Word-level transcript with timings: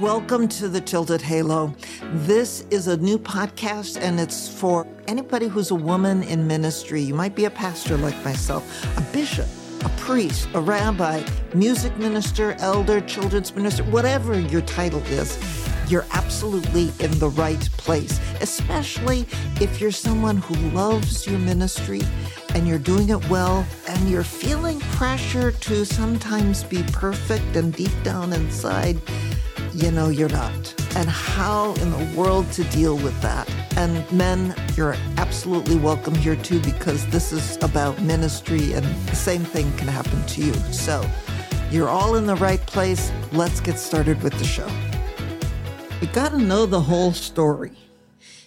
Welcome 0.00 0.48
to 0.48 0.68
the 0.70 0.80
Tilted 0.80 1.20
Halo. 1.20 1.74
This 2.14 2.64
is 2.70 2.86
a 2.86 2.96
new 2.96 3.18
podcast 3.18 4.00
and 4.00 4.18
it's 4.18 4.48
for 4.48 4.86
anybody 5.06 5.46
who's 5.46 5.72
a 5.72 5.74
woman 5.74 6.22
in 6.22 6.46
ministry. 6.46 7.02
You 7.02 7.12
might 7.12 7.34
be 7.34 7.44
a 7.44 7.50
pastor 7.50 7.98
like 7.98 8.16
myself, 8.24 8.64
a 8.96 9.02
bishop, 9.12 9.46
a 9.84 9.90
priest, 10.00 10.48
a 10.54 10.60
rabbi, 10.62 11.22
music 11.52 11.94
minister, 11.98 12.56
elder, 12.60 13.02
children's 13.02 13.54
minister, 13.54 13.84
whatever 13.84 14.40
your 14.40 14.62
title 14.62 15.02
is. 15.08 15.38
You're 15.86 16.06
absolutely 16.12 16.92
in 17.04 17.10
the 17.18 17.28
right 17.36 17.60
place, 17.76 18.18
especially 18.40 19.26
if 19.60 19.82
you're 19.82 19.90
someone 19.90 20.38
who 20.38 20.54
loves 20.70 21.26
your 21.26 21.40
ministry 21.40 22.00
and 22.54 22.66
you're 22.66 22.78
doing 22.78 23.10
it 23.10 23.28
well 23.28 23.66
and 23.86 24.08
you're 24.08 24.24
feeling 24.24 24.80
pressure 24.80 25.52
to 25.52 25.84
sometimes 25.84 26.64
be 26.64 26.82
perfect 26.84 27.54
and 27.56 27.74
deep 27.74 27.92
down 28.02 28.32
inside 28.32 28.98
you 29.74 29.90
know 29.90 30.08
you're 30.08 30.28
not. 30.28 30.74
And 30.96 31.08
how 31.08 31.74
in 31.74 31.90
the 31.90 32.16
world 32.16 32.50
to 32.52 32.64
deal 32.64 32.96
with 32.96 33.20
that. 33.22 33.48
And 33.76 34.10
men, 34.12 34.54
you're 34.76 34.96
absolutely 35.16 35.76
welcome 35.76 36.14
here 36.14 36.36
too, 36.36 36.60
because 36.60 37.06
this 37.08 37.32
is 37.32 37.56
about 37.62 38.00
ministry 38.02 38.72
and 38.72 38.84
the 39.06 39.16
same 39.16 39.44
thing 39.44 39.72
can 39.76 39.88
happen 39.88 40.24
to 40.26 40.42
you. 40.42 40.52
So 40.72 41.08
you're 41.70 41.88
all 41.88 42.16
in 42.16 42.26
the 42.26 42.36
right 42.36 42.60
place. 42.66 43.12
Let's 43.32 43.60
get 43.60 43.78
started 43.78 44.22
with 44.22 44.34
the 44.38 44.44
show. 44.44 44.68
You 46.00 46.08
got 46.08 46.30
to 46.30 46.38
know 46.38 46.66
the 46.66 46.80
whole 46.80 47.12
story. 47.12 47.72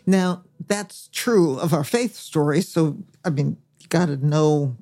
Now, 0.06 0.44
that's 0.68 1.08
true 1.12 1.58
of 1.58 1.74
our 1.74 1.84
faith 1.84 2.16
story. 2.16 2.62
So, 2.62 2.98
I 3.24 3.30
mean, 3.30 3.58
you 3.80 3.88
got 3.88 4.08
to 4.08 4.18
know 4.18 4.76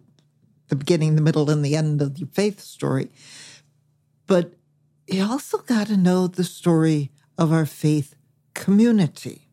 the 0.69 0.75
beginning, 0.75 1.15
the 1.15 1.21
middle, 1.21 1.49
and 1.49 1.63
the 1.63 1.75
end 1.75 2.01
of 2.01 2.17
your 2.17 2.29
faith 2.29 2.59
story. 2.59 3.11
But 4.25 4.53
you 5.11 5.25
also 5.25 5.57
got 5.59 5.87
to 5.87 5.97
know 5.97 6.27
the 6.27 6.43
story 6.43 7.11
of 7.37 7.51
our 7.51 7.65
faith 7.65 8.15
community. 8.53 9.49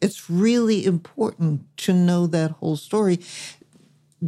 It's 0.00 0.30
really 0.30 0.84
important 0.84 1.64
to 1.78 1.92
know 1.92 2.26
that 2.28 2.52
whole 2.52 2.76
story 2.76 3.20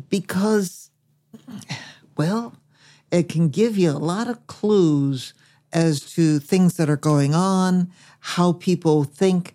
because, 0.09 0.91
well, 2.17 2.55
it 3.11 3.29
can 3.29 3.49
give 3.49 3.79
you 3.79 3.91
a 3.91 3.93
lot 3.93 4.29
of 4.29 4.47
clues 4.47 5.35
as 5.73 6.01
to 6.15 6.39
things 6.39 6.77
that 6.79 6.91
are 6.91 6.97
going 6.97 7.35
on, 7.35 7.91
how 8.21 8.53
people 8.53 9.05
think, 9.05 9.55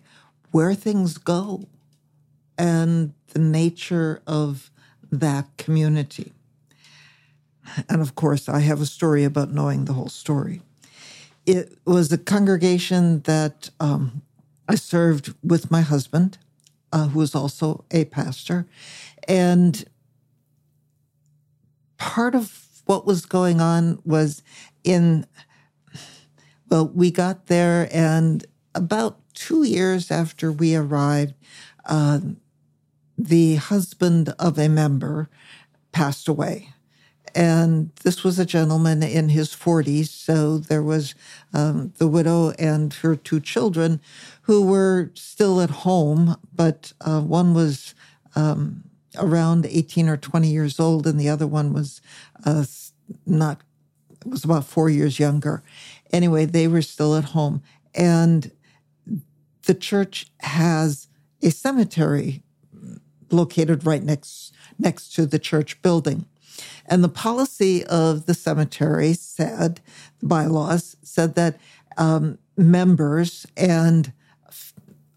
where 0.50 0.74
things 0.74 1.18
go, 1.18 1.64
and 2.56 3.12
the 3.28 3.40
nature 3.40 4.22
of 4.26 4.70
that 5.10 5.46
community. 5.56 6.33
And 7.88 8.00
of 8.00 8.14
course, 8.14 8.48
I 8.48 8.60
have 8.60 8.80
a 8.80 8.86
story 8.86 9.24
about 9.24 9.52
knowing 9.52 9.84
the 9.84 9.92
whole 9.92 10.08
story. 10.08 10.62
It 11.46 11.78
was 11.86 12.12
a 12.12 12.18
congregation 12.18 13.20
that 13.20 13.70
um, 13.80 14.22
I 14.68 14.76
served 14.76 15.34
with 15.42 15.70
my 15.70 15.82
husband, 15.82 16.38
uh, 16.92 17.08
who 17.08 17.18
was 17.18 17.34
also 17.34 17.84
a 17.90 18.04
pastor. 18.06 18.66
And 19.28 19.84
part 21.98 22.34
of 22.34 22.82
what 22.86 23.06
was 23.06 23.26
going 23.26 23.60
on 23.60 24.00
was 24.04 24.42
in, 24.84 25.26
well, 26.68 26.88
we 26.88 27.10
got 27.10 27.46
there, 27.46 27.88
and 27.92 28.46
about 28.74 29.20
two 29.34 29.64
years 29.64 30.10
after 30.10 30.52
we 30.52 30.74
arrived, 30.74 31.34
uh, 31.86 32.20
the 33.16 33.56
husband 33.56 34.34
of 34.38 34.58
a 34.58 34.68
member 34.68 35.28
passed 35.92 36.28
away 36.28 36.73
and 37.34 37.90
this 38.02 38.22
was 38.22 38.38
a 38.38 38.46
gentleman 38.46 39.02
in 39.02 39.30
his 39.30 39.50
40s. 39.50 40.08
So 40.08 40.58
there 40.58 40.82
was 40.82 41.14
um, 41.52 41.92
the 41.98 42.06
widow 42.06 42.50
and 42.52 42.92
her 42.94 43.16
two 43.16 43.40
children 43.40 44.00
who 44.42 44.64
were 44.64 45.10
still 45.14 45.60
at 45.60 45.70
home, 45.70 46.36
but 46.54 46.92
uh, 47.00 47.20
one 47.20 47.54
was 47.54 47.94
um, 48.36 48.84
around 49.16 49.66
18 49.66 50.08
or 50.08 50.16
20 50.16 50.48
years 50.48 50.78
old, 50.78 51.06
and 51.06 51.18
the 51.18 51.28
other 51.28 51.46
one 51.46 51.72
was 51.72 52.00
uh, 52.44 52.64
not, 53.26 53.60
was 54.24 54.44
about 54.44 54.64
four 54.64 54.88
years 54.88 55.18
younger. 55.18 55.62
Anyway, 56.12 56.44
they 56.44 56.68
were 56.68 56.82
still 56.82 57.16
at 57.16 57.24
home. 57.24 57.62
And 57.94 58.50
the 59.66 59.74
church 59.74 60.26
has 60.40 61.08
a 61.42 61.50
cemetery 61.50 62.42
located 63.30 63.84
right 63.84 64.02
next 64.02 64.52
next 64.78 65.14
to 65.14 65.26
the 65.26 65.38
church 65.38 65.80
building. 65.82 66.26
And 66.86 67.02
the 67.02 67.08
policy 67.08 67.84
of 67.84 68.26
the 68.26 68.34
cemetery 68.34 69.14
said, 69.14 69.80
the 70.20 70.26
bylaws 70.26 70.96
said 71.02 71.34
that 71.34 71.58
um, 71.96 72.38
members 72.56 73.46
and 73.56 74.12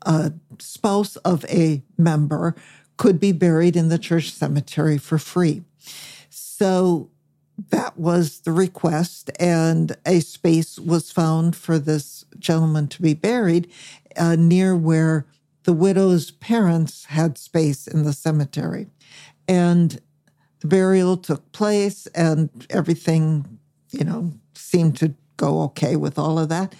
a 0.03 0.31
spouse 0.59 1.15
of 1.17 1.45
a 1.45 1.83
member 1.97 2.55
could 2.95 3.19
be 3.19 3.31
buried 3.31 3.75
in 3.75 3.89
the 3.89 3.99
church 3.99 4.31
cemetery 4.31 4.97
for 4.97 5.17
free. 5.17 5.63
So 6.29 7.09
that 7.69 7.97
was 7.97 8.41
the 8.41 8.51
request, 8.51 9.31
and 9.39 9.97
a 10.05 10.19
space 10.19 10.77
was 10.79 11.11
found 11.11 11.55
for 11.55 11.79
this 11.79 12.23
gentleman 12.37 12.87
to 12.89 13.01
be 13.01 13.13
buried 13.13 13.69
uh, 14.15 14.35
near 14.35 14.75
where 14.75 15.25
the 15.63 15.73
widow's 15.73 16.31
parents 16.31 17.05
had 17.05 17.37
space 17.37 17.87
in 17.87 18.03
the 18.03 18.13
cemetery. 18.13 18.87
And 19.47 19.99
the 20.59 20.67
burial 20.67 21.17
took 21.17 21.51
place 21.51 22.07
and 22.07 22.49
everything, 22.69 23.59
you 23.91 24.03
know, 24.03 24.33
seemed 24.53 24.97
to 24.97 25.13
go 25.37 25.61
okay 25.63 25.95
with 25.95 26.17
all 26.17 26.39
of 26.39 26.49
that. 26.49 26.73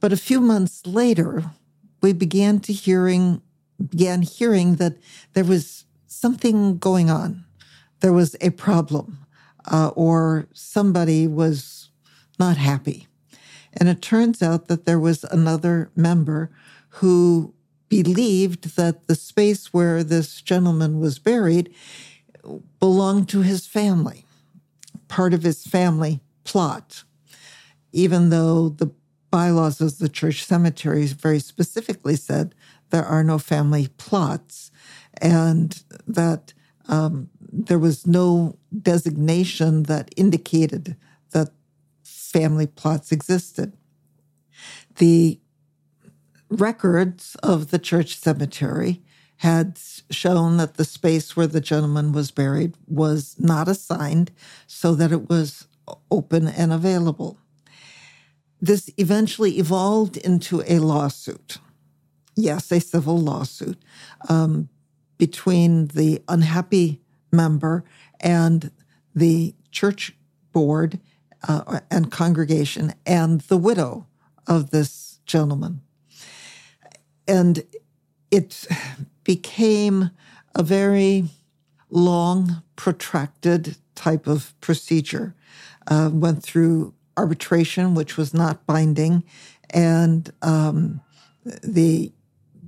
But 0.00 0.12
a 0.12 0.16
few 0.16 0.40
months 0.40 0.86
later, 0.86 1.44
we 2.02 2.12
began 2.12 2.60
to 2.60 2.72
hearing 2.72 3.40
began 3.90 4.22
hearing 4.22 4.76
that 4.76 4.96
there 5.32 5.44
was 5.44 5.84
something 6.06 6.78
going 6.78 7.10
on. 7.10 7.44
There 8.00 8.12
was 8.12 8.36
a 8.40 8.50
problem, 8.50 9.18
uh, 9.70 9.90
or 9.96 10.46
somebody 10.52 11.26
was 11.26 11.90
not 12.38 12.56
happy. 12.56 13.08
And 13.72 13.88
it 13.88 14.00
turns 14.00 14.42
out 14.42 14.68
that 14.68 14.84
there 14.84 15.00
was 15.00 15.24
another 15.24 15.90
member 15.96 16.50
who 17.00 17.54
believed 17.88 18.76
that 18.76 19.06
the 19.06 19.14
space 19.14 19.72
where 19.72 20.04
this 20.04 20.40
gentleman 20.40 21.00
was 21.00 21.18
buried 21.18 21.74
belonged 22.80 23.28
to 23.30 23.42
his 23.42 23.66
family, 23.66 24.24
part 25.08 25.34
of 25.34 25.42
his 25.42 25.66
family 25.66 26.20
plot, 26.44 27.04
even 27.92 28.30
though 28.30 28.68
the 28.68 28.90
bylaws 29.30 29.80
of 29.80 29.98
the 29.98 30.08
church 30.08 30.44
cemetery 30.44 31.06
very 31.06 31.40
specifically 31.40 32.16
said 32.16 32.54
there 32.90 33.04
are 33.04 33.24
no 33.24 33.38
family 33.38 33.88
plots 33.96 34.70
and 35.20 35.82
that 36.06 36.52
um, 36.88 37.28
there 37.40 37.78
was 37.78 38.06
no 38.06 38.56
designation 38.82 39.84
that 39.84 40.12
indicated 40.16 40.96
that 41.32 41.50
family 42.02 42.66
plots 42.66 43.10
existed. 43.10 43.72
The 44.96 45.40
records 46.48 47.36
of 47.42 47.70
the 47.70 47.78
church 47.78 48.16
cemetery 48.18 49.02
had 49.38 49.78
shown 50.10 50.56
that 50.56 50.74
the 50.74 50.84
space 50.84 51.36
where 51.36 51.46
the 51.46 51.60
gentleman 51.60 52.12
was 52.12 52.30
buried 52.30 52.74
was 52.86 53.36
not 53.38 53.68
assigned 53.68 54.30
so 54.66 54.94
that 54.94 55.12
it 55.12 55.28
was 55.28 55.66
open 56.10 56.48
and 56.48 56.72
available. 56.72 57.38
This 58.60 58.88
eventually 58.96 59.58
evolved 59.58 60.16
into 60.16 60.62
a 60.66 60.78
lawsuit. 60.78 61.58
Yes, 62.36 62.72
a 62.72 62.80
civil 62.80 63.18
lawsuit 63.18 63.78
um, 64.28 64.68
between 65.18 65.88
the 65.88 66.22
unhappy 66.28 67.00
member 67.30 67.84
and 68.20 68.70
the 69.14 69.54
church 69.70 70.16
board 70.52 70.98
uh, 71.46 71.80
and 71.90 72.10
congregation 72.10 72.94
and 73.04 73.42
the 73.42 73.58
widow 73.58 74.06
of 74.46 74.70
this 74.70 75.18
gentleman. 75.26 75.82
And 77.28 77.64
it 78.30 78.66
became 79.24 80.10
a 80.54 80.62
very 80.62 81.24
long, 81.90 82.62
protracted 82.76 83.76
type 83.94 84.26
of 84.26 84.58
procedure. 84.60 85.34
Uh, 85.86 86.10
went 86.12 86.42
through 86.42 86.94
arbitration, 87.16 87.94
which 87.94 88.16
was 88.16 88.32
not 88.32 88.66
binding, 88.66 89.22
and 89.70 90.32
um, 90.42 91.00
the 91.62 92.10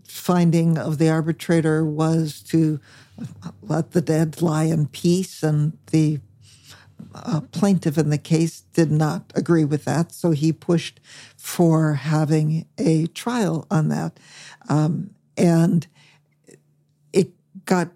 finding 0.06 0.78
of 0.78 0.98
the 0.98 1.08
arbitrator 1.08 1.84
was 1.84 2.42
to 2.42 2.78
let 3.62 3.92
the 3.92 4.00
dead 4.00 4.42
lie 4.42 4.64
in 4.64 4.86
peace, 4.86 5.42
and 5.42 5.76
the 5.90 6.20
uh, 7.14 7.40
plaintiff 7.52 7.96
in 7.96 8.10
the 8.10 8.18
case 8.18 8.60
did 8.74 8.90
not 8.90 9.32
agree 9.34 9.64
with 9.64 9.84
that, 9.84 10.12
so 10.12 10.30
he 10.30 10.52
pushed 10.52 11.00
for 11.36 11.94
having 11.94 12.66
a 12.78 13.06
trial 13.08 13.66
on 13.70 13.88
that. 13.88 14.18
Um, 14.68 15.10
and 15.36 15.86
got 17.66 17.90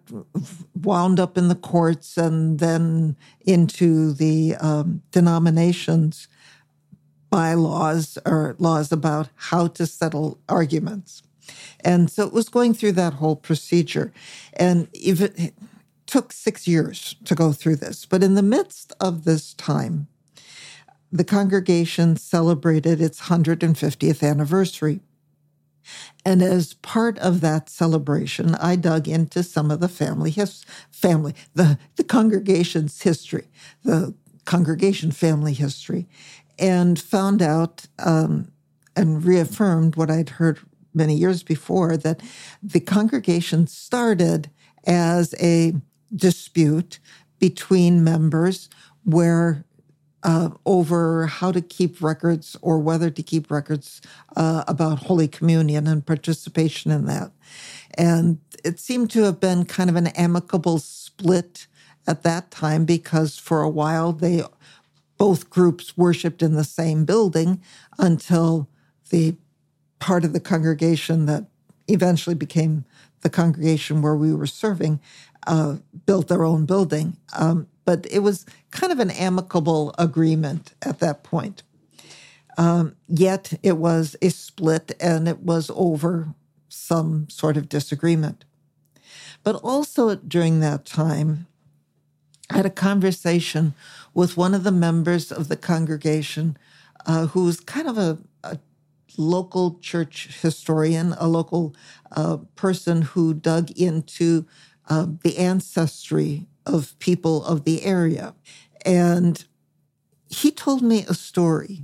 wound 0.74 1.20
up 1.20 1.38
in 1.38 1.48
the 1.48 1.54
courts 1.54 2.16
and 2.18 2.58
then 2.58 3.16
into 3.46 4.12
the 4.12 4.56
um, 4.56 5.02
denominations. 5.12 6.28
bylaws 7.30 8.18
or 8.26 8.56
laws 8.58 8.92
about 8.92 9.28
how 9.36 9.68
to 9.68 9.86
settle 9.86 10.38
arguments. 10.48 11.22
And 11.80 12.10
so 12.10 12.26
it 12.26 12.32
was 12.32 12.48
going 12.48 12.74
through 12.74 12.92
that 12.92 13.14
whole 13.14 13.36
procedure. 13.36 14.12
And 14.54 14.88
it 14.92 15.54
took 16.06 16.32
six 16.32 16.66
years 16.66 17.16
to 17.24 17.34
go 17.34 17.52
through 17.52 17.76
this. 17.76 18.04
But 18.06 18.22
in 18.22 18.34
the 18.34 18.42
midst 18.42 18.92
of 19.00 19.24
this 19.24 19.54
time, 19.54 20.08
the 21.12 21.24
congregation 21.24 22.16
celebrated 22.16 23.00
its 23.00 23.22
150th 23.22 24.28
anniversary. 24.28 25.00
And 26.24 26.42
as 26.42 26.74
part 26.74 27.18
of 27.18 27.40
that 27.40 27.68
celebration, 27.68 28.54
I 28.56 28.76
dug 28.76 29.08
into 29.08 29.42
some 29.42 29.70
of 29.70 29.80
the 29.80 29.88
family 29.88 30.30
his 30.30 30.64
family, 30.90 31.34
the, 31.54 31.78
the 31.96 32.04
congregation's 32.04 33.02
history, 33.02 33.48
the 33.84 34.14
congregation 34.44 35.10
family 35.10 35.54
history, 35.54 36.08
and 36.58 36.98
found 37.00 37.40
out 37.40 37.86
um, 37.98 38.52
and 38.96 39.24
reaffirmed 39.24 39.96
what 39.96 40.10
I'd 40.10 40.30
heard 40.30 40.60
many 40.92 41.14
years 41.14 41.42
before 41.42 41.96
that 41.96 42.20
the 42.62 42.80
congregation 42.80 43.66
started 43.66 44.50
as 44.86 45.34
a 45.40 45.74
dispute 46.14 46.98
between 47.38 48.04
members 48.04 48.68
where 49.04 49.64
uh, 50.22 50.50
over 50.66 51.26
how 51.26 51.52
to 51.52 51.60
keep 51.60 52.02
records 52.02 52.56
or 52.62 52.78
whether 52.78 53.10
to 53.10 53.22
keep 53.22 53.50
records 53.50 54.00
uh, 54.36 54.64
about 54.68 55.00
Holy 55.00 55.28
Communion 55.28 55.86
and 55.86 56.04
participation 56.04 56.90
in 56.90 57.06
that. 57.06 57.32
And 57.94 58.38
it 58.64 58.78
seemed 58.78 59.10
to 59.12 59.24
have 59.24 59.40
been 59.40 59.64
kind 59.64 59.90
of 59.90 59.96
an 59.96 60.08
amicable 60.08 60.78
split 60.78 61.66
at 62.06 62.22
that 62.22 62.50
time 62.50 62.84
because 62.84 63.38
for 63.38 63.62
a 63.62 63.68
while 63.68 64.12
they 64.12 64.42
both 65.18 65.50
groups 65.50 65.96
worshiped 65.98 66.42
in 66.42 66.54
the 66.54 66.64
same 66.64 67.04
building 67.04 67.60
until 67.98 68.68
the 69.10 69.36
part 69.98 70.24
of 70.24 70.32
the 70.32 70.40
congregation 70.40 71.26
that 71.26 71.44
eventually 71.88 72.34
became 72.34 72.84
the 73.20 73.30
congregation 73.30 74.00
where 74.00 74.16
we 74.16 74.32
were 74.32 74.46
serving 74.46 74.98
uh, 75.46 75.76
built 76.06 76.28
their 76.28 76.44
own 76.44 76.64
building. 76.64 77.16
Um, 77.38 77.66
but 77.90 78.06
it 78.08 78.20
was 78.20 78.46
kind 78.70 78.92
of 78.92 79.00
an 79.00 79.10
amicable 79.10 79.92
agreement 79.98 80.74
at 80.80 81.00
that 81.00 81.24
point. 81.24 81.64
Um, 82.56 82.94
yet 83.08 83.54
it 83.64 83.78
was 83.78 84.14
a 84.22 84.28
split 84.28 84.92
and 85.00 85.26
it 85.26 85.40
was 85.40 85.72
over 85.74 86.32
some 86.68 87.28
sort 87.28 87.56
of 87.56 87.68
disagreement. 87.68 88.44
But 89.42 89.56
also 89.56 90.14
during 90.14 90.60
that 90.60 90.84
time, 90.84 91.48
I 92.48 92.58
had 92.58 92.66
a 92.66 92.70
conversation 92.70 93.74
with 94.14 94.36
one 94.36 94.54
of 94.54 94.62
the 94.62 94.70
members 94.70 95.32
of 95.32 95.48
the 95.48 95.56
congregation 95.56 96.56
uh, 97.06 97.26
who 97.26 97.42
was 97.46 97.58
kind 97.58 97.88
of 97.88 97.98
a, 97.98 98.18
a, 98.44 98.58
local 99.16 99.80
church 99.80 100.38
historian, 100.40 101.12
a 101.18 101.26
local 101.26 101.74
uh, 102.12 102.36
person 102.54 103.02
who 103.02 103.34
dug 103.34 103.68
into 103.72 104.46
uh, 104.88 105.06
the 105.24 105.38
ancestry 105.38 106.46
of 106.74 106.98
people 106.98 107.44
of 107.44 107.64
the 107.64 107.84
area. 107.84 108.34
And 108.84 109.44
he 110.28 110.50
told 110.50 110.82
me 110.82 111.04
a 111.08 111.14
story 111.14 111.82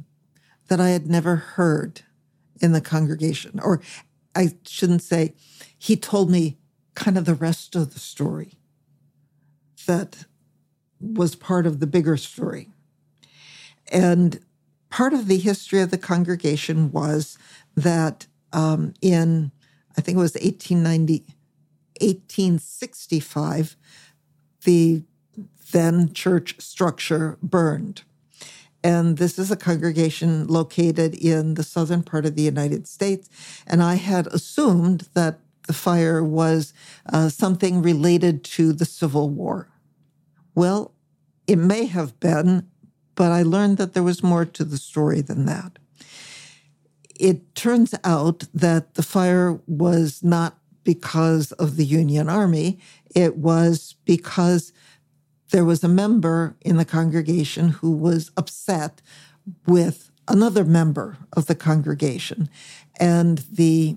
that 0.69 0.81
I 0.81 0.91
had 0.91 1.07
never 1.07 1.37
heard 1.37 2.03
in 2.61 2.73
the 2.73 2.81
congregation, 2.81 3.61
or 3.61 3.81
I 4.35 4.53
shouldn't 4.67 5.03
say, 5.03 5.35
he 5.79 5.97
told 5.97 6.31
me 6.31 6.59
kind 6.95 7.19
of 7.19 7.25
the 7.25 7.35
rest 7.35 7.77
of 7.77 7.93
the 7.93 8.01
story 8.01 8.55
that 9.87 10.25
was 11.01 11.35
part 11.35 11.67
of 11.67 11.81
the 11.81 11.87
bigger 11.87 12.17
story. 12.17 12.69
And 13.93 14.41
part 14.91 15.13
of 15.13 15.27
the 15.27 15.39
history 15.39 15.81
of 15.81 15.91
the 15.91 15.99
congregation 15.99 16.91
was 16.91 17.39
that 17.77 18.27
um, 18.53 18.95
in, 19.03 19.53
I 19.97 20.01
think 20.01 20.17
it 20.17 20.21
was 20.21 20.35
1890, 20.35 21.25
1865, 22.01 23.77
the 24.67 25.03
then 25.73 26.13
church 26.13 26.61
structure 26.61 27.39
burned. 27.43 28.03
And 28.85 29.17
this 29.17 29.39
is 29.39 29.51
a 29.51 29.57
congregation 29.57 30.47
located 30.47 31.15
in 31.15 31.55
the 31.55 31.65
southern 31.65 32.03
part 32.03 32.27
of 32.27 32.37
the 32.37 32.43
United 32.43 32.87
States. 32.87 33.29
And 33.67 33.83
I 33.83 33.95
had 33.95 34.27
assumed 34.29 35.09
that 35.15 35.41
the 35.67 35.73
fire 35.73 36.23
was 36.23 36.73
uh, 37.13 37.29
something 37.29 37.83
related 37.83 38.45
to 38.45 38.73
the 38.73 38.85
Civil 38.85 39.31
War. 39.31 39.69
Well, 40.55 40.93
it 41.47 41.57
may 41.57 41.87
have 41.87 42.21
been, 42.21 42.69
but 43.15 43.33
I 43.33 43.43
learned 43.43 43.79
that 43.79 43.95
there 43.95 44.03
was 44.03 44.23
more 44.23 44.45
to 44.45 44.65
the 44.65 44.79
story 44.79 45.21
than 45.21 45.47
that. 45.47 45.79
It 47.19 47.55
turns 47.55 47.95
out 48.05 48.45
that 48.55 48.95
the 48.95 49.03
fire 49.03 49.59
was 49.67 50.23
not 50.23 50.59
because 50.87 51.53
of 51.53 51.77
the 51.77 51.85
Union 51.85 52.31
Army, 52.31 52.79
it 53.15 53.37
was 53.37 53.97
because 54.07 54.73
there 55.51 55.65
was 55.65 55.85
a 55.85 55.89
member 55.89 56.57
in 56.63 56.77
the 56.77 56.85
congregation 56.85 57.69
who 57.69 57.91
was 57.91 58.31
upset 58.37 59.03
with 59.67 60.11
another 60.29 60.65
member 60.65 61.19
of 61.35 61.47
the 61.47 61.55
congregation. 61.55 62.49
And 62.99 63.39
the 63.53 63.97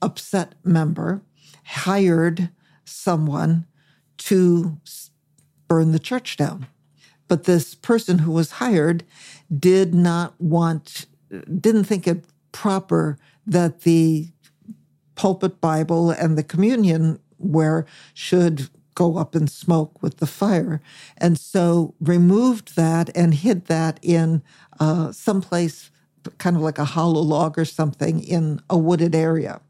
upset 0.00 0.54
member 0.64 1.22
hired 1.64 2.50
someone 2.84 3.66
to 4.18 4.78
burn 5.68 5.92
the 5.92 5.98
church 5.98 6.36
down. 6.36 6.66
But 7.28 7.44
this 7.44 7.74
person 7.74 8.18
who 8.18 8.30
was 8.30 8.52
hired 8.52 9.04
did 9.56 9.92
not 9.94 10.40
want, 10.40 11.06
didn't 11.30 11.84
think 11.84 12.06
it 12.06 12.24
proper 12.52 13.18
that 13.46 13.80
the 13.80 14.31
pulpit 15.14 15.60
Bible 15.60 16.10
and 16.10 16.36
the 16.36 16.42
communion 16.42 17.18
ware 17.38 17.86
should 18.14 18.68
go 18.94 19.16
up 19.16 19.34
in 19.34 19.46
smoke 19.46 20.02
with 20.02 20.18
the 20.18 20.26
fire. 20.26 20.80
And 21.16 21.38
so 21.38 21.94
removed 22.00 22.76
that 22.76 23.14
and 23.16 23.34
hid 23.34 23.66
that 23.66 23.98
in 24.02 24.42
uh, 24.80 25.12
someplace 25.12 25.90
kind 26.38 26.56
of 26.56 26.62
like 26.62 26.78
a 26.78 26.84
hollow 26.84 27.20
log 27.20 27.58
or 27.58 27.64
something 27.64 28.22
in 28.22 28.60
a 28.70 28.78
wooded 28.78 29.14
area. 29.14 29.60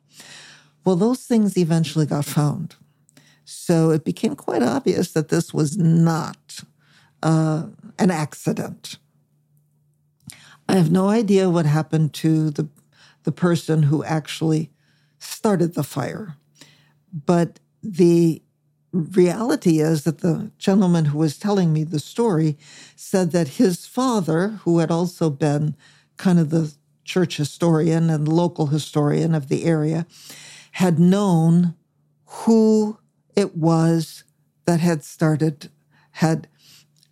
Well, 0.84 0.96
those 0.96 1.20
things 1.20 1.56
eventually 1.56 2.06
got 2.06 2.24
found. 2.24 2.74
So 3.44 3.90
it 3.90 4.04
became 4.04 4.34
quite 4.34 4.62
obvious 4.62 5.12
that 5.12 5.28
this 5.28 5.54
was 5.54 5.76
not 5.76 6.60
uh, 7.22 7.66
an 7.98 8.10
accident. 8.10 8.98
I 10.68 10.74
have 10.74 10.90
no 10.90 11.08
idea 11.08 11.50
what 11.50 11.66
happened 11.66 12.12
to 12.14 12.50
the, 12.50 12.68
the 13.24 13.32
person 13.32 13.84
who 13.84 14.04
actually 14.04 14.70
started 15.22 15.74
the 15.74 15.84
fire. 15.84 16.36
But 17.12 17.60
the 17.82 18.42
reality 18.92 19.80
is 19.80 20.04
that 20.04 20.18
the 20.18 20.50
gentleman 20.58 21.06
who 21.06 21.18
was 21.18 21.38
telling 21.38 21.72
me 21.72 21.84
the 21.84 21.98
story 21.98 22.58
said 22.94 23.32
that 23.32 23.48
his 23.48 23.86
father, 23.86 24.48
who 24.64 24.78
had 24.78 24.90
also 24.90 25.30
been 25.30 25.76
kind 26.16 26.38
of 26.38 26.50
the 26.50 26.74
church 27.04 27.36
historian 27.36 28.10
and 28.10 28.28
local 28.28 28.66
historian 28.66 29.34
of 29.34 29.48
the 29.48 29.64
area, 29.64 30.06
had 30.72 30.98
known 30.98 31.74
who 32.24 32.98
it 33.34 33.56
was 33.56 34.24
that 34.66 34.80
had 34.80 35.04
started, 35.04 35.70
had 36.12 36.48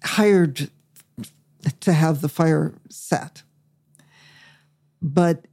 hired 0.04 0.70
to 1.80 1.92
have 1.92 2.20
the 2.20 2.28
fire 2.28 2.74
set. 2.88 3.42
But 5.02 5.46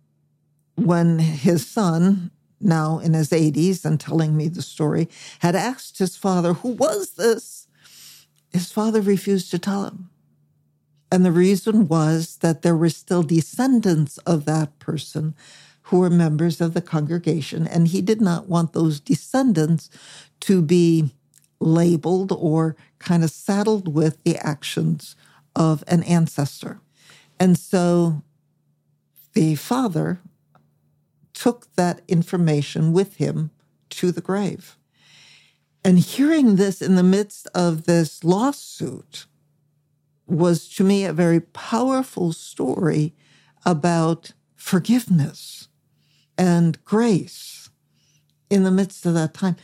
when 0.75 1.19
his 1.19 1.65
son, 1.65 2.31
now 2.59 2.99
in 2.99 3.13
his 3.13 3.29
80s 3.29 3.85
and 3.85 3.99
telling 3.99 4.35
me 4.35 4.47
the 4.47 4.61
story, 4.61 5.09
had 5.39 5.55
asked 5.55 5.99
his 5.99 6.15
father, 6.15 6.53
Who 6.53 6.69
was 6.69 7.11
this? 7.11 7.67
His 8.51 8.71
father 8.71 9.01
refused 9.01 9.51
to 9.51 9.59
tell 9.59 9.85
him. 9.85 10.09
And 11.11 11.23
the 11.23 11.31
reason 11.31 11.87
was 11.87 12.37
that 12.37 12.61
there 12.61 12.75
were 12.75 12.89
still 12.89 13.23
descendants 13.23 14.17
of 14.19 14.45
that 14.45 14.77
person 14.79 15.35
who 15.83 15.99
were 15.99 16.09
members 16.09 16.59
of 16.59 16.73
the 16.73 16.81
congregation, 16.81 17.65
and 17.65 17.87
he 17.87 18.01
did 18.01 18.19
not 18.19 18.49
want 18.49 18.73
those 18.73 18.99
descendants 18.99 19.89
to 20.41 20.61
be 20.61 21.13
labeled 21.59 22.33
or 22.33 22.75
kind 22.99 23.23
of 23.23 23.31
saddled 23.31 23.93
with 23.93 24.21
the 24.23 24.37
actions 24.37 25.15
of 25.55 25.83
an 25.87 26.03
ancestor. 26.03 26.81
And 27.39 27.57
so 27.57 28.21
the 29.33 29.55
father 29.55 30.19
took 31.37 31.73
that 31.75 32.01
information 32.07 32.93
with 32.93 33.17
him 33.17 33.51
to 33.89 34.11
the 34.11 34.21
grave. 34.21 34.75
And 35.83 35.99
hearing 35.99 36.55
this 36.55 36.81
in 36.81 36.95
the 36.95 37.03
midst 37.03 37.47
of 37.53 37.85
this 37.85 38.23
lawsuit 38.23 39.27
was 40.25 40.67
to 40.69 40.83
me 40.83 41.05
a 41.05 41.13
very 41.13 41.39
powerful 41.39 42.33
story 42.33 43.13
about 43.65 44.33
forgiveness 44.55 45.67
and 46.39 46.83
grace 46.83 47.69
in 48.49 48.63
the 48.63 48.71
midst 48.71 49.05
of 49.05 49.13
that 49.13 49.35
time. 49.35 49.57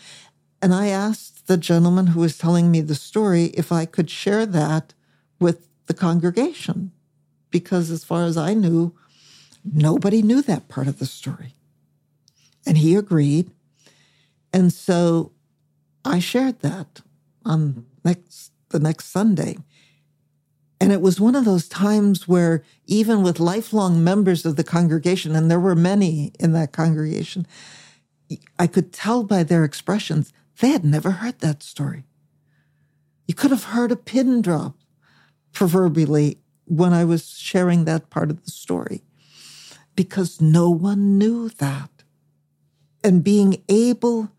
And 0.62 0.75
I 0.75 0.88
asked 0.88 1.48
the 1.48 1.58
gentleman 1.58 2.08
who 2.08 2.20
was 2.20 2.38
telling 2.38 2.70
me 2.70 2.82
the 2.82 2.96
story 2.96 3.46
if 3.56 3.72
I 3.72 3.86
could 3.86 4.12
share 4.12 4.46
that 4.46 4.94
with 5.39 5.68
the 5.88 5.94
congregation 5.96 6.92
because 7.50 7.89
as 7.89 8.03
far 8.03 8.25
as 8.25 8.38
I 8.38 8.53
knew, 8.53 8.96
nobody 9.65 10.22
knew 10.22 10.42
that 10.44 10.70
part 10.70 10.88
of 10.88 11.00
the 11.00 11.06
story. 11.06 11.56
And 12.65 12.77
he 12.77 12.96
agreed. 12.96 13.51
And 14.51 14.72
so 14.72 15.32
I 16.05 16.20
shared 16.20 16.60
that 16.60 17.01
on 17.46 17.86
next 18.03 18.51
the 18.70 18.79
next 18.79 19.05
Sunday. 19.05 19.58
And 20.82 20.91
it 20.91 21.00
was 21.00 21.20
one 21.20 21.36
of 21.36 21.46
those 21.46 21.70
times 21.70 22.27
where 22.27 22.63
even 22.88 23.24
with 23.24 23.39
lifelong 23.39 24.03
members 24.03 24.46
of 24.46 24.58
the 24.58 24.63
congregation, 24.63 25.36
and 25.36 25.50
there 25.50 25.60
were 25.60 25.75
many 25.75 26.34
in 26.39 26.51
that 26.53 26.74
congregation, 26.74 27.48
I 28.60 28.67
could 28.67 28.91
tell 28.91 29.24
by 29.24 29.43
their 29.43 29.63
expressions 29.63 30.34
they 30.60 30.70
had 30.70 30.84
never 30.84 31.12
heard 31.12 31.39
that 31.39 31.63
story. 31.63 32.03
You 33.27 33.34
could 33.34 33.51
have 33.51 33.65
heard 33.65 33.91
a 33.91 33.96
pin 33.96 34.41
drop, 34.41 34.75
proverbially, 35.53 36.39
when 36.65 36.91
I 36.93 37.05
was 37.05 37.38
sharing 37.38 37.86
that 37.86 38.10
part 38.10 38.29
of 38.29 38.43
the 38.43 38.51
story, 38.51 39.03
because 39.96 40.41
no 40.41 40.70
one 40.70 41.17
knew 41.17 41.50
that. 41.50 41.93
And 43.04 43.24
being 43.24 43.62
able 43.68 44.32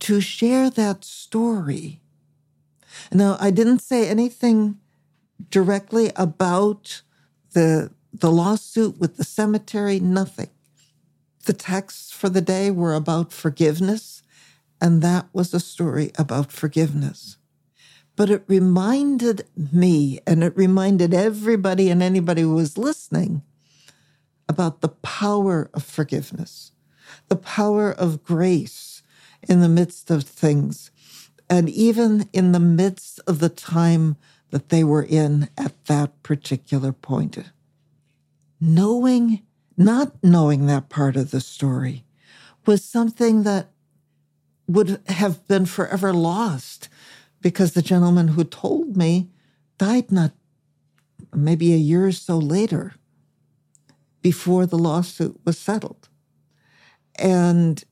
to 0.00 0.20
share 0.20 0.70
that 0.70 1.04
story. 1.04 2.00
Now, 3.12 3.36
I 3.40 3.50
didn't 3.50 3.80
say 3.80 4.08
anything 4.08 4.78
directly 5.50 6.10
about 6.16 7.02
the, 7.52 7.90
the 8.12 8.30
lawsuit 8.30 8.98
with 8.98 9.16
the 9.16 9.24
cemetery, 9.24 10.00
nothing. 10.00 10.50
The 11.44 11.52
texts 11.52 12.10
for 12.10 12.28
the 12.28 12.40
day 12.40 12.70
were 12.70 12.94
about 12.94 13.32
forgiveness, 13.32 14.22
and 14.80 15.00
that 15.02 15.28
was 15.32 15.54
a 15.54 15.60
story 15.60 16.10
about 16.18 16.50
forgiveness. 16.50 17.36
But 18.16 18.30
it 18.30 18.44
reminded 18.48 19.46
me, 19.56 20.20
and 20.26 20.42
it 20.42 20.56
reminded 20.56 21.14
everybody 21.14 21.90
and 21.90 22.02
anybody 22.02 22.42
who 22.42 22.54
was 22.54 22.78
listening 22.78 23.42
about 24.48 24.80
the 24.80 24.88
power 24.88 25.70
of 25.74 25.84
forgiveness, 25.84 26.72
the 27.28 27.36
power 27.36 27.90
of 27.90 28.22
grace 28.24 29.02
in 29.48 29.60
the 29.60 29.68
midst 29.68 30.10
of 30.10 30.24
things, 30.24 30.90
and 31.48 31.68
even 31.68 32.28
in 32.32 32.52
the 32.52 32.60
midst 32.60 33.20
of 33.26 33.38
the 33.38 33.48
time 33.48 34.16
that 34.50 34.68
they 34.68 34.84
were 34.84 35.02
in 35.02 35.48
at 35.58 35.84
that 35.86 36.22
particular 36.22 36.92
point. 36.92 37.38
Knowing, 38.60 39.42
not 39.76 40.12
knowing 40.22 40.66
that 40.66 40.88
part 40.88 41.16
of 41.16 41.30
the 41.30 41.40
story 41.40 42.04
was 42.64 42.84
something 42.84 43.42
that 43.42 43.70
would 44.66 45.00
have 45.06 45.46
been 45.46 45.66
forever 45.66 46.12
lost 46.12 46.88
because 47.40 47.72
the 47.72 47.82
gentleman 47.82 48.28
who 48.28 48.42
told 48.42 48.96
me 48.96 49.28
died 49.78 50.10
not 50.10 50.32
maybe 51.34 51.72
a 51.72 51.76
year 51.76 52.06
or 52.06 52.12
so 52.12 52.38
later 52.38 52.94
before 54.22 54.66
the 54.66 54.78
lawsuit 54.78 55.38
was 55.44 55.58
settled. 55.58 56.08
And 57.18 57.82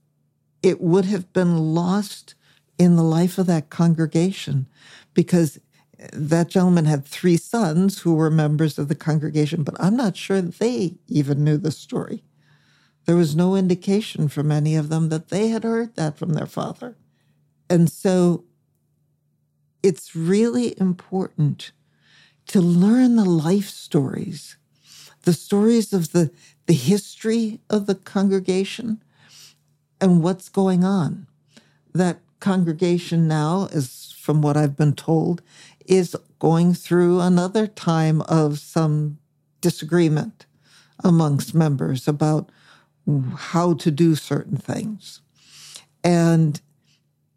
it 0.63 0.81
would 0.81 1.05
have 1.07 1.33
been 1.33 1.75
lost 1.75 2.35
in 2.79 2.97
the 2.97 3.03
life 3.03 3.39
of 3.39 3.47
that 3.47 3.71
congregation 3.71 4.67
because 5.13 5.59
that 6.13 6.49
gentleman 6.49 6.85
had 6.87 7.05
three 7.05 7.37
sons 7.37 8.01
who 8.01 8.15
were 8.15 8.31
members 8.31 8.79
of 8.79 8.89
the 8.89 8.95
congregation, 8.95 9.63
but 9.63 9.77
I'm 9.81 9.97
not 9.97 10.17
sure 10.17 10.41
they 10.41 10.97
even 11.09 11.45
knew 11.45 11.57
the 11.57 11.71
story. 11.71 12.23
There 13.07 13.17
was 13.17 13.37
no 13.37 13.55
indication 13.55 14.29
from 14.29 14.51
any 14.51 14.77
of 14.77 14.89
them 14.89 15.09
that 15.11 15.29
they 15.29 15.49
had 15.49 15.65
heard 15.65 15.95
that 15.97 16.19
from 16.19 16.33
their 16.33 16.47
father. 16.47 16.97
And 17.69 17.91
so 17.91 18.45
it's 19.83 20.17
really 20.17 20.79
important 20.81 21.73
to 22.47 22.61
learn 22.61 23.17
the 23.17 23.25
life 23.25 23.69
stories, 23.69 24.57
the 25.23 25.33
stories 25.33 25.93
of 25.93 26.13
the, 26.13 26.31
the 26.67 26.75
history 26.75 27.61
of 27.71 27.87
the 27.87 27.95
congregation 27.95 29.03
and 30.01 30.23
what's 30.23 30.49
going 30.49 30.85
on. 30.85 31.27
That 31.93 32.21
congregation 32.41 33.29
now, 33.29 33.69
is 33.73 34.15
from 34.19 34.43
what 34.43 34.57
I've 34.57 34.77
been 34.77 34.95
told, 34.95 35.43
is 35.87 36.17
going 36.39 36.75
through 36.75 37.21
another 37.21 37.67
time 37.67 38.21
of 38.23 38.59
some 38.59 39.19
disagreement 39.61 40.47
amongst 41.03 41.55
members 41.55 42.07
about 42.09 42.51
how 43.37 43.75
to 43.75 43.91
do 43.91 44.15
certain 44.15 44.57
things. 44.57 45.21
And 46.03 46.61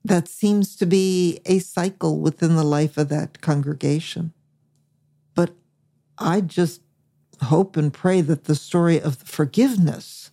that 0.04 0.28
seems 0.28 0.76
to 0.78 0.86
be 0.86 1.40
a 1.46 1.60
cycle 1.60 2.20
within 2.20 2.56
the 2.56 2.64
life 2.64 2.98
of 2.98 3.10
that 3.10 3.42
congregation. 3.42 4.34
But 5.36 5.52
I 6.18 6.42
just 6.42 6.82
hope 7.44 7.78
and 7.78 7.94
pray 7.94 8.22
that 8.22 8.46
the 8.46 8.56
story 8.56 9.00
of 9.00 9.20
the 9.20 9.26
forgiveness 9.26 10.32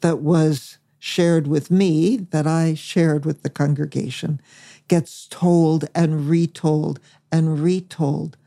that 0.00 0.18
was 0.18 0.78
shared 1.04 1.46
with 1.46 1.70
me, 1.70 2.16
that 2.30 2.46
I 2.46 2.72
shared 2.72 3.26
with 3.26 3.42
the 3.42 3.50
congregation, 3.50 4.40
gets 4.88 5.28
told 5.28 5.84
and 5.94 6.30
retold 6.30 6.98
and 7.30 7.60
retold 7.60 8.38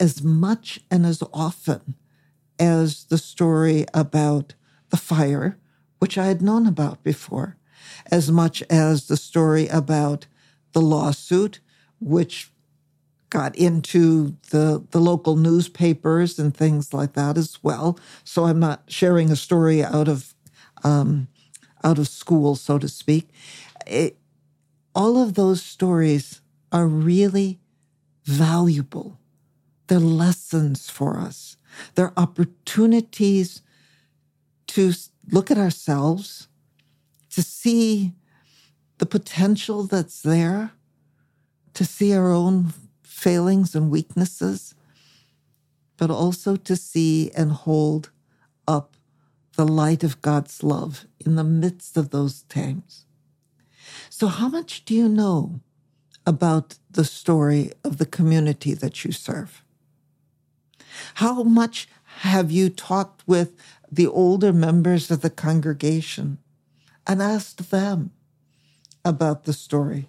as 0.00 0.22
much 0.22 0.80
and 0.90 1.04
as 1.04 1.22
often 1.30 1.94
as 2.58 3.04
the 3.04 3.18
story 3.18 3.84
about 3.92 4.54
the 4.88 4.96
fire, 4.96 5.58
which 5.98 6.16
I 6.16 6.24
had 6.24 6.40
known 6.40 6.66
about 6.66 7.04
before, 7.04 7.58
as 8.10 8.32
much 8.32 8.62
as 8.70 9.06
the 9.06 9.18
story 9.18 9.68
about 9.68 10.26
the 10.72 10.80
lawsuit, 10.80 11.60
which 12.00 12.50
got 13.28 13.54
into 13.56 14.38
the, 14.50 14.82
the 14.92 15.00
local 15.00 15.36
newspapers 15.36 16.38
and 16.38 16.56
things 16.56 16.94
like 16.94 17.12
that 17.12 17.36
as 17.36 17.62
well. 17.62 17.98
So 18.24 18.46
I'm 18.46 18.58
not 18.58 18.84
sharing 18.86 19.30
a 19.30 19.36
story 19.36 19.84
out 19.84 20.08
of 20.08 20.34
um, 20.82 21.28
out 21.84 21.98
of 21.98 22.08
school, 22.08 22.56
so 22.56 22.78
to 22.78 22.88
speak. 22.88 23.28
It, 23.86 24.16
all 24.94 25.22
of 25.22 25.34
those 25.34 25.62
stories 25.62 26.40
are 26.72 26.86
really 26.86 27.60
valuable. 28.24 29.18
They're 29.86 29.98
lessons 29.98 30.90
for 30.90 31.18
us. 31.18 31.56
They're 31.94 32.12
opportunities 32.16 33.62
to 34.68 34.92
look 35.30 35.50
at 35.50 35.58
ourselves, 35.58 36.48
to 37.30 37.42
see 37.42 38.12
the 38.98 39.06
potential 39.06 39.84
that's 39.84 40.20
there, 40.20 40.72
to 41.74 41.84
see 41.84 42.12
our 42.14 42.32
own 42.32 42.74
failings 43.02 43.74
and 43.74 43.90
weaknesses, 43.90 44.74
but 45.96 46.10
also 46.10 46.56
to 46.56 46.76
see 46.76 47.30
and 47.36 47.52
hold 47.52 48.10
the 49.58 49.66
light 49.66 50.04
of 50.04 50.22
God's 50.22 50.62
love 50.62 51.04
in 51.18 51.34
the 51.34 51.42
midst 51.42 51.96
of 51.96 52.10
those 52.10 52.42
times. 52.42 53.06
So, 54.08 54.28
how 54.28 54.48
much 54.48 54.84
do 54.84 54.94
you 54.94 55.08
know 55.08 55.58
about 56.24 56.76
the 56.88 57.04
story 57.04 57.72
of 57.82 57.98
the 57.98 58.06
community 58.06 58.72
that 58.74 59.04
you 59.04 59.10
serve? 59.10 59.64
How 61.14 61.42
much 61.42 61.88
have 62.20 62.52
you 62.52 62.70
talked 62.70 63.26
with 63.26 63.56
the 63.90 64.06
older 64.06 64.52
members 64.52 65.10
of 65.10 65.22
the 65.22 65.30
congregation 65.30 66.38
and 67.04 67.20
asked 67.20 67.72
them 67.72 68.12
about 69.04 69.42
the 69.42 69.52
story, 69.52 70.08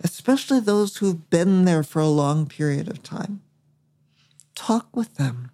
especially 0.00 0.60
those 0.60 0.98
who've 0.98 1.30
been 1.30 1.64
there 1.64 1.82
for 1.82 2.00
a 2.00 2.08
long 2.08 2.46
period 2.46 2.88
of 2.88 3.02
time. 3.02 3.40
Talk 4.54 4.94
with 4.94 5.14
them, 5.14 5.50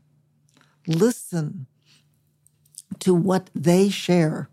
listen 0.88 1.66
to 3.00 3.14
what 3.14 3.50
they 3.54 3.88
share 3.88 4.49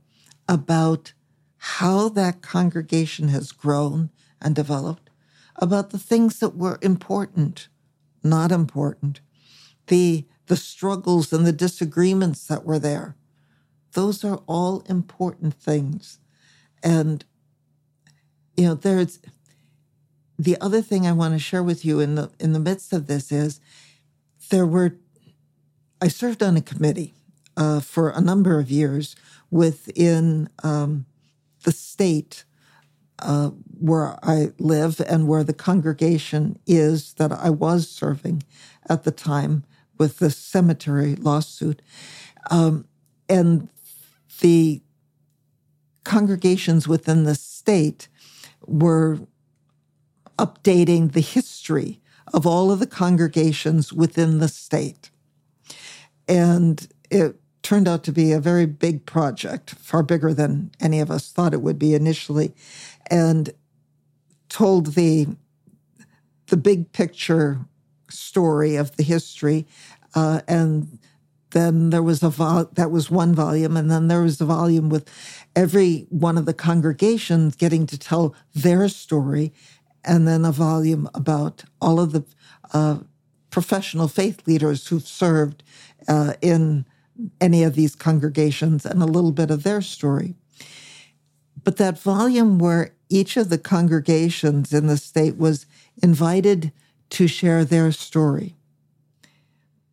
about 0.48 1.13
how 1.58 2.10
that 2.10 2.42
congregation 2.42 3.30
has 3.30 3.51
grown 3.51 4.12
and 4.42 4.56
developed, 4.56 5.10
about 5.56 5.89
the 5.89 5.98
things 5.98 6.39
that 6.39 6.56
were 6.56 6.77
important, 6.82 7.68
not 8.24 8.51
important, 8.51 9.22
the 9.88 10.25
the 10.48 10.56
struggles 10.56 11.34
and 11.34 11.46
the 11.46 11.51
disagreements 11.51 12.46
that 12.48 12.65
were 12.65 12.77
there. 12.77 13.15
Those 13.94 14.24
are 14.24 14.42
all 14.46 14.82
important 14.82 15.56
things. 15.56 16.20
And, 16.84 17.25
you 18.56 18.65
know, 18.65 18.75
there's 18.75 19.20
the 20.38 20.58
other 20.62 20.82
thing 20.82 21.08
I 21.08 21.13
want 21.13 21.34
to 21.34 21.39
share 21.39 21.63
with 21.63 21.84
you 21.84 22.00
in 22.00 22.15
the 22.15 22.30
in 22.39 22.54
the 22.54 22.60
midst 22.60 22.94
of 22.94 23.08
this 23.08 23.32
is 23.32 23.60
there 24.50 24.65
were 24.65 24.98
I 26.01 26.10
served 26.10 26.44
on 26.44 26.58
a 26.58 26.62
committee 26.62 27.15
uh, 27.57 27.79
for 27.79 28.09
a 28.09 28.21
number 28.21 28.59
of 28.59 28.69
years 28.69 29.15
within 29.50 30.50
um, 30.63 31.05
the 31.63 31.71
state 31.71 32.43
uh, 33.19 33.50
where 33.79 34.17
I 34.24 34.51
live 34.59 35.00
and 35.07 35.27
where 35.27 35.43
the 35.43 35.53
congregation 35.53 36.59
is 36.67 37.13
that 37.13 37.31
I 37.31 37.50
was 37.50 37.89
serving 37.89 38.43
at 38.89 39.03
the 39.03 39.12
time 39.12 39.63
with 39.97 40.19
the 40.19 40.29
cemetery 40.29 41.15
lawsuit. 41.15 41.81
Um, 42.51 42.85
and 43.29 43.69
the 44.41 44.81
congregations 46.03 46.88
within 46.88 47.24
the 47.24 47.35
state 47.35 48.07
were 48.65 49.19
updating 50.38 51.13
the 51.13 51.21
history 51.21 52.01
of 52.33 52.45
all 52.45 52.71
of 52.71 52.79
the 52.79 52.88
congregations 52.88 53.93
within 53.93 54.39
the 54.39 54.47
state. 54.47 55.09
And 56.27 56.88
it 57.09 57.39
turned 57.65 57.88
out 57.88 58.03
to 58.03 58.12
be 58.12 58.31
a 58.31 58.39
very 58.39 58.67
big 58.67 59.07
project, 59.07 59.72
far 59.72 60.03
bigger 60.03 60.36
than 60.36 60.69
any 60.79 61.00
of 61.00 61.10
us 61.10 61.31
thought 61.31 61.51
it 61.51 61.63
would 61.63 61.79
be 61.79 61.95
initially, 61.95 62.53
and 63.10 63.50
told 64.50 64.93
the 64.93 65.27
the 66.48 66.57
big 66.57 66.91
picture 66.91 67.60
story 68.07 68.75
of 68.75 68.95
the 68.98 69.03
history. 69.03 69.65
Uh, 70.13 70.41
and 70.48 71.00
then 71.51 71.89
there 71.89 72.03
was 72.03 72.22
a 72.22 72.29
vol- 72.29 72.69
that 72.74 72.91
was 72.91 73.10
one 73.10 73.34
volume, 73.34 73.75
and 73.75 73.89
then 73.89 74.10
there 74.10 74.22
was 74.22 74.39
a 74.39 74.45
volume 74.45 74.88
with 74.88 75.10
every 75.55 76.05
one 76.10 76.38
of 76.38 76.45
the 76.45 76.53
congregations 76.53 77.55
getting 77.55 77.88
to 77.88 77.98
tell 77.98 78.36
their 78.53 78.88
story, 78.88 79.51
and 80.03 80.27
then 80.27 80.45
a 80.45 80.51
volume 80.51 81.10
about 81.15 81.63
all 81.81 82.00
of 82.00 82.12
the 82.12 82.24
uh, 82.74 83.00
professional 83.50 84.07
faith 84.07 84.45
leaders 84.45 84.88
who've 84.88 85.07
served 85.07 85.63
uh, 86.07 86.34
in 86.43 86.86
any 87.39 87.63
of 87.63 87.75
these 87.75 87.95
congregations 87.95 88.86
and 88.86 89.01
a 89.01 89.05
little 89.05 89.31
bit 89.31 89.51
of 89.51 89.63
their 89.63 89.81
story. 89.81 90.36
But 91.63 91.77
that 91.77 92.00
volume 92.00 92.60
where 92.60 92.93
each 93.10 93.38
of 93.38 93.50
the 93.50 93.57
congregations 93.57 94.74
in 94.74 94.88
the 94.88 94.98
state 94.98 95.38
was 95.38 95.65
invited 96.01 96.72
to 97.12 97.27
share 97.27 97.63
their 97.63 97.91
story. 97.91 98.55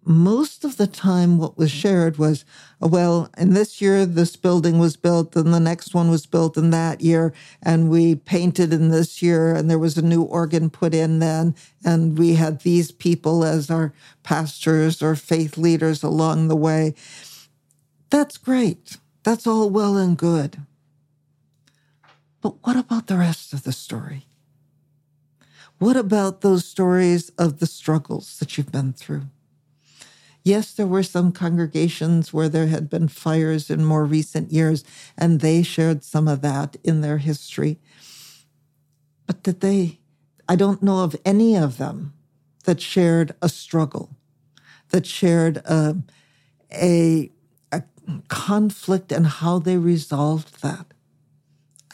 Most 0.04 0.64
of 0.64 0.78
the 0.78 0.88
time, 0.88 1.38
what 1.38 1.56
was 1.56 1.70
shared 1.70 2.18
was, 2.18 2.44
uh, 2.82 2.88
well, 2.88 3.30
in 3.38 3.54
this 3.54 3.80
year, 3.80 4.04
this 4.04 4.34
building 4.34 4.80
was 4.80 4.96
built, 4.96 5.36
and 5.36 5.54
the 5.54 5.60
next 5.60 5.94
one 5.94 6.10
was 6.10 6.26
built 6.26 6.56
in 6.56 6.70
that 6.70 7.00
year, 7.00 7.32
and 7.62 7.88
we 7.88 8.16
painted 8.16 8.72
in 8.72 8.88
this 8.88 9.22
year, 9.22 9.54
and 9.54 9.70
there 9.70 9.78
was 9.78 9.96
a 9.96 10.02
new 10.02 10.22
organ 10.22 10.70
put 10.70 10.92
in 10.92 11.20
then, 11.20 11.54
and 11.84 12.18
we 12.18 12.34
had 12.34 12.60
these 12.60 12.90
people 12.90 13.44
as 13.44 13.70
our 13.70 13.92
pastors 14.24 15.02
or 15.02 15.14
faith 15.14 15.56
leaders 15.56 16.02
along 16.02 16.48
the 16.48 16.56
way. 16.56 16.94
That's 18.10 18.38
great. 18.38 18.96
That's 19.22 19.46
all 19.46 19.70
well 19.70 19.96
and 19.96 20.18
good. 20.18 20.62
But 22.40 22.56
what 22.66 22.76
about 22.76 23.06
the 23.06 23.18
rest 23.18 23.52
of 23.52 23.62
the 23.62 23.72
story? 23.72 24.26
What 25.78 25.96
about 25.96 26.40
those 26.40 26.64
stories 26.64 27.30
of 27.38 27.60
the 27.60 27.66
struggles 27.66 28.38
that 28.40 28.58
you've 28.58 28.72
been 28.72 28.92
through? 28.92 29.26
Yes, 30.44 30.72
there 30.74 30.86
were 30.86 31.02
some 31.04 31.32
congregations 31.32 32.32
where 32.32 32.48
there 32.48 32.66
had 32.68 32.90
been 32.90 33.08
fires 33.08 33.70
in 33.70 33.84
more 33.84 34.04
recent 34.04 34.52
years, 34.52 34.84
and 35.16 35.40
they 35.40 35.62
shared 35.62 36.02
some 36.04 36.28
of 36.28 36.40
that 36.42 36.76
in 36.84 37.00
their 37.00 37.18
history. 37.18 37.78
But 39.26 39.44
that 39.44 39.60
they? 39.60 40.00
I 40.48 40.56
don't 40.56 40.82
know 40.82 41.04
of 41.04 41.16
any 41.24 41.56
of 41.56 41.78
them 41.78 42.14
that 42.64 42.80
shared 42.80 43.34
a 43.42 43.48
struggle, 43.48 44.16
that 44.90 45.06
shared 45.06 45.58
a, 45.58 45.96
a, 46.72 47.30
a 47.72 47.82
conflict 48.28 49.12
and 49.12 49.26
how 49.26 49.58
they 49.60 49.78
resolved 49.78 50.62
that. 50.62 50.86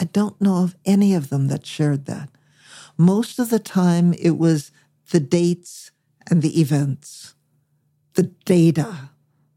I 0.00 0.04
don't 0.04 0.40
know 0.40 0.62
of 0.64 0.76
any 0.86 1.14
of 1.14 1.30
them 1.30 1.48
that 1.48 1.66
shared 1.66 2.06
that. 2.06 2.30
Most 2.98 3.38
of 3.38 3.50
the 3.50 3.58
time, 3.58 4.14
it 4.14 4.38
was 4.38 4.72
the 5.10 5.20
dates 5.20 5.92
and 6.30 6.42
the 6.42 6.60
events, 6.60 7.34
the 8.18 8.24
data 8.44 9.10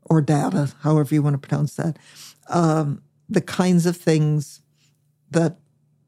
or 0.03 0.21
data, 0.21 0.71
however 0.81 1.15
you 1.15 1.23
want 1.23 1.33
to 1.33 1.47
pronounce 1.47 1.73
that, 1.77 1.97
um, 2.47 3.01
the 3.27 3.41
kinds 3.41 3.87
of 3.87 3.97
things 3.97 4.61
that 5.31 5.57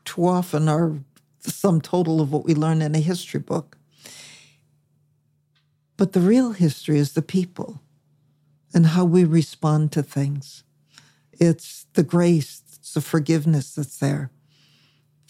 too 0.06 0.28
often 0.28 0.70
are 0.70 1.00
the 1.42 1.50
sum 1.50 1.82
total 1.82 2.22
of 2.22 2.32
what 2.32 2.46
we 2.46 2.54
learn 2.54 2.84
in 2.84 2.94
a 2.94 3.00
history 3.00 3.40
book. 3.40 3.76
But 5.98 6.12
the 6.14 6.20
real 6.20 6.52
history 6.52 7.00
is 7.00 7.14
the 7.14 7.24
people 7.24 7.82
and 8.72 8.86
how 8.86 9.04
we 9.04 9.24
respond 9.24 9.92
to 9.94 10.04
things. 10.04 10.64
It's 11.32 11.88
the 11.94 12.04
grace, 12.04 12.62
it's 12.76 12.94
the 12.94 13.02
forgiveness 13.02 13.74
that's 13.74 13.98
there. 13.98 14.30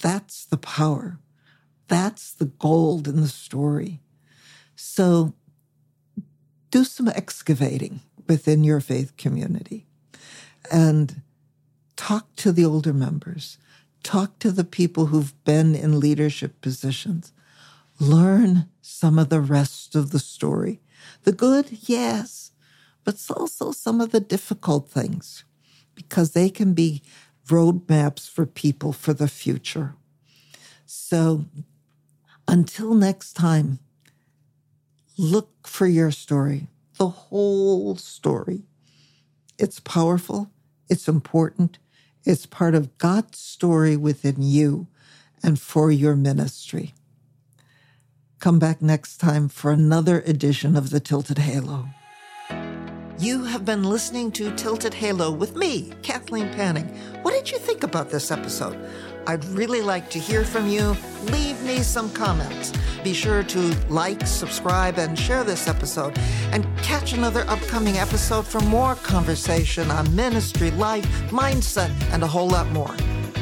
That's 0.02 0.44
the 0.44 0.58
power. 0.58 1.20
That's 1.88 2.34
the 2.34 2.48
gold 2.48 3.08
in 3.08 3.22
the 3.22 3.30
story. 3.30 4.02
So 4.76 5.36
do 6.74 6.84
some 6.84 7.08
excavating 7.08 8.02
within 8.28 8.64
your 8.64 8.80
faith 8.80 9.16
community 9.16 9.86
and 10.72 11.22
talk 11.96 12.36
to 12.36 12.52
the 12.52 12.66
older 12.66 12.92
members, 12.92 13.60
talk 14.02 14.40
to 14.40 14.52
the 14.52 14.64
people 14.64 15.06
who've 15.06 15.36
been 15.46 15.76
in 15.76 16.00
leadership 16.00 16.62
positions. 16.62 17.32
Learn 18.00 18.70
some 18.82 19.20
of 19.20 19.30
the 19.30 19.40
rest 19.40 19.94
of 19.94 20.10
the 20.10 20.18
story. 20.18 20.82
The 21.26 21.32
good, 21.32 21.68
yes, 21.88 22.54
but 23.04 23.24
also 23.30 23.72
some 23.72 24.02
of 24.02 24.10
the 24.10 24.20
difficult 24.20 24.90
things 24.90 25.44
because 25.94 26.32
they 26.32 26.50
can 26.50 26.74
be 26.74 27.04
roadmaps 27.50 28.28
for 28.28 28.48
people 28.48 28.94
for 28.94 29.14
the 29.14 29.28
future. 29.28 29.94
So 30.88 31.46
until 32.48 32.96
next 32.96 33.34
time, 33.34 33.78
look 35.18 35.68
for 35.68 35.88
your 35.88 36.12
story, 36.12 36.68
the 36.98 37.08
whole 37.08 37.96
story. 37.96 38.64
It's 39.58 39.80
powerful, 39.80 40.52
it's 40.90 41.08
important, 41.08 41.78
it's 42.24 42.46
part 42.46 42.76
of 42.76 42.98
God's 42.98 43.38
story 43.38 43.96
within 43.96 44.42
you 44.42 44.88
and 45.44 45.60
for 45.60 45.92
your 45.92 46.16
ministry. 46.16 46.94
Come 48.40 48.60
back 48.60 48.82
next 48.82 49.18
time 49.18 49.48
for 49.50 49.72
another 49.72 50.22
edition 50.22 50.76
of 50.76 50.90
The 50.90 51.00
Tilted 51.00 51.38
Halo. 51.38 51.90
You 53.20 53.44
have 53.46 53.64
been 53.64 53.84
listening 53.84 54.32
to 54.34 54.54
Tilted 54.56 54.94
Halo 54.94 55.32
with 55.32 55.56
me, 55.56 55.94
Kathleen 56.02 56.52
Panning. 56.54 56.88
What 57.22 57.34
did 57.34 57.50
you 57.52 57.60
think 57.60 57.84
about 57.84 58.10
this 58.10 58.32
episode? 58.32 58.78
I'd 59.28 59.46
really 59.46 59.82
like 59.82 60.10
to 60.10 60.20
hear 60.20 60.44
from 60.44 60.68
you. 60.68 60.98
Leave 61.26 61.62
me 61.64 61.84
some 61.84 62.12
comments. 62.12 62.74
Be 63.04 63.14
sure 63.14 63.44
to 63.44 63.60
like, 63.88 64.26
subscribe, 64.26 64.98
and 64.98 65.18
share 65.18 65.44
this 65.44 65.68
episode. 65.68 66.18
And 66.52 66.66
catch 66.80 67.14
another 67.14 67.46
upcoming 67.48 67.98
episode 67.98 68.48
for 68.48 68.62
more 68.62 68.96
conversation 68.96 69.92
on 69.92 70.16
ministry, 70.16 70.72
life, 70.72 71.06
mindset, 71.30 71.92
and 72.12 72.24
a 72.24 72.28
whole 72.28 72.50
lot 72.50 72.68
more. 72.72 72.96